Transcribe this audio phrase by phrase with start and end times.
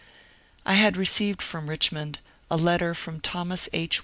[0.65, 2.17] I had received from Richmond
[2.49, 3.99] a letter from Thomas H.